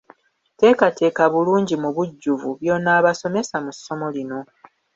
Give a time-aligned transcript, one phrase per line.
[0.57, 4.39] Teekateeka bulungi mu bujjuvu by'onaabasomesa mu ssomo lino.